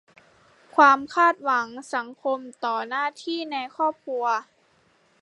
[0.75, 4.25] -ความคาดหวังสังคมต่อหน้าที่ในครอบครัว